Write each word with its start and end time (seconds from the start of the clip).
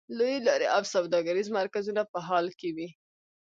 لویې 0.17 0.39
لارې 0.47 0.67
او 0.75 0.81
سوداګریز 0.93 1.47
مرکزونه 1.59 2.01
په 2.11 2.19
حال 2.27 2.47
کې 2.59 2.69
وې. 2.75 2.87